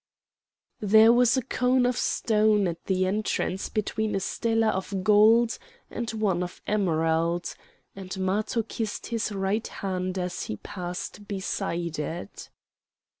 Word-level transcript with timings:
There 0.79 1.13
was 1.13 1.37
a 1.37 1.43
cone 1.43 1.85
of 1.85 1.95
stone 1.95 2.67
at 2.67 2.85
the 2.85 3.05
entrance 3.05 3.69
between 3.69 4.15
a 4.15 4.19
stela 4.19 4.69
of 4.69 5.03
gold 5.03 5.59
and 5.91 6.09
one 6.09 6.41
of 6.41 6.59
emerald, 6.65 7.53
and 7.95 8.17
Matho 8.17 8.63
kissed 8.63 9.05
his 9.13 9.31
right 9.31 9.67
hand 9.67 10.17
as 10.17 10.45
he 10.45 10.55
passed 10.57 11.27
beside 11.27 11.99
it. 11.99 12.49